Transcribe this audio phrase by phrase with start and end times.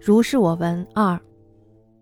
[0.00, 1.20] 如是我闻二。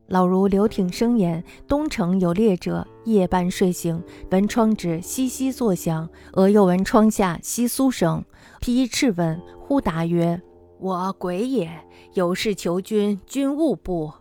[0.07, 8.25] 老如刘挺生言：东城有猎者，夜半睡醒，闻窗纸悉悉作响，俄又闻窗下窸窣声。
[8.61, 10.41] 披衣赤问，忽答曰
[10.79, 11.69] ：“我鬼也，
[12.15, 14.13] 有事求君，君勿怖。”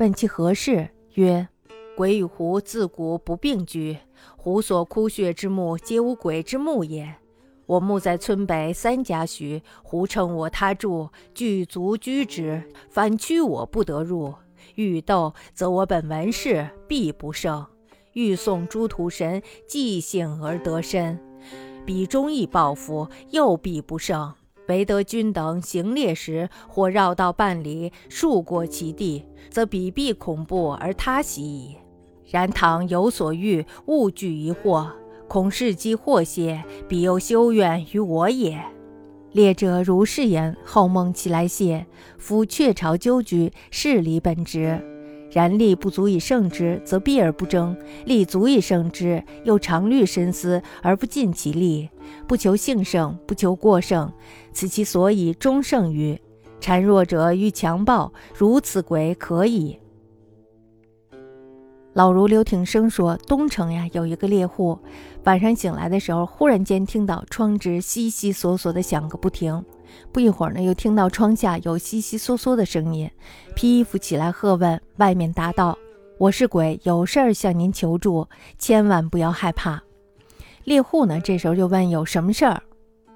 [0.00, 1.46] 问其何事，曰
[1.94, 3.98] ：“鬼与狐自古不并居，
[4.38, 7.14] 狐所哭血之目，皆无鬼之目也。
[7.66, 14.34] 我目在村北三家许，狐乘我他住，具足居之，反驱我不得入。”
[14.76, 17.66] 欲斗，则我本文士必不胜；
[18.12, 21.18] 欲送诸土神，即兴而得身。
[21.84, 24.32] 彼忠义报复，又必不胜。
[24.68, 31.76] 唯得君等行猎时，或绕道半里，数过其地，则彼必恐怖而他喜矣。
[32.30, 34.88] 然倘有所欲，勿惧疑惑，
[35.32, 38.62] 恐事机祸些，彼又修远于我也。
[39.30, 41.86] 列者如是言，后梦起来谢。
[42.18, 44.78] 夫雀巢纠居，是理本职。
[45.30, 51.88] 然力不足以胜之，则避而不争；力足以胜之，又常虑深思而不尽其力，
[52.28, 54.12] 不求幸胜，不求过胜，
[54.52, 56.20] 此其所以终胜于。
[56.60, 59.78] 孱弱者欲强暴，如此鬼可矣。
[61.94, 64.78] 老如刘挺生说：“东城呀，有一个猎户，
[65.24, 69.62] 晚上醒来的时候，忽然间听到窗纸悉悉索索的响个不停。
[70.10, 73.10] 不一会儿呢，又听到窗下有悉悉嗦嗦的声音。
[73.54, 75.76] 披衣服起来喝问，外面答道
[76.16, 78.26] ：‘我是鬼，有事儿向您求助，
[78.58, 79.82] 千万不要害怕。’
[80.64, 82.62] 猎户呢，这时候就问：‘有什么事儿？’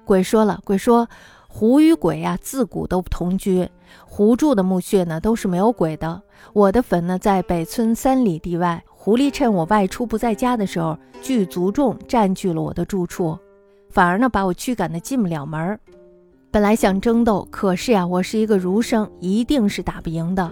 [0.05, 1.09] 鬼说了：‘鬼说，
[1.57, 3.67] 狐与鬼呀，自古都不同居。’”
[4.05, 6.21] 狐住的墓穴呢，都是没有鬼的。
[6.53, 8.83] 我的坟呢，在北村三里地外。
[8.85, 13.35] 狐狸趁我外出不在家的时候，聚族众占据了我的住处，
[13.89, 15.79] 反而呢，把我驱赶的进不了门。
[16.51, 20.51] 本来想争斗，可是呀，我是一个儒生，一定是打不赢的。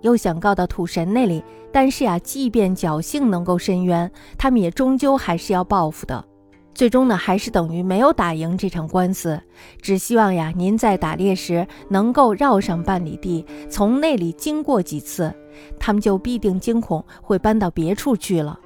[0.00, 6.24] 又想告到土神那里，但是呀，即便侥幸能够伸冤，他们也终究还是要报复的。
[6.74, 9.40] 最终呢，还是等于没有打赢这场官司。
[9.80, 15.32] 只希望呀，您在打猎时能够绕上半里地，从那里经过几次，
[15.78, 18.58] 他们就必定惊恐，会搬到别处去了。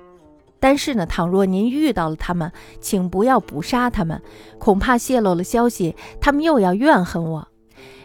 [0.58, 4.20] 但是呢，倘若您遇到了他们，请不要捕杀他们，
[4.58, 7.46] 恐怕泄露了消息，他们又要怨恨我。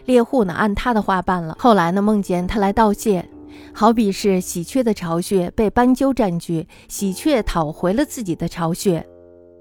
[0.04, 1.56] 猎户呢，按他的话办了。
[1.58, 3.26] 后来呢，梦见他来道谢，
[3.72, 9.04] 好比是喜鹊的巢穴被斑鸠占据，喜鹊讨回了自己的巢穴。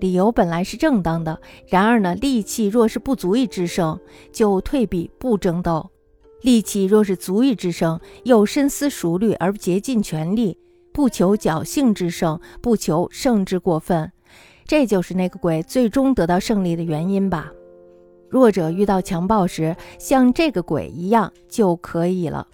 [0.04, 3.98] 理由本来是正当的，然而呢，力气若是不足以制胜，
[4.34, 5.90] 就退避不争斗；
[6.42, 10.58] 力气若是足以制胜，又深思熟虑而竭尽全力，
[10.92, 14.12] 不求侥幸之胜，不求胜之过分，
[14.66, 17.50] 这就是那个鬼最终得到胜利的原因吧。
[18.28, 22.46] 弱者遇到强暴时，像这个鬼一样就可以了。